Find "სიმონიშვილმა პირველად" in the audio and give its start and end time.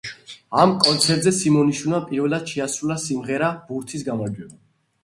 1.41-2.51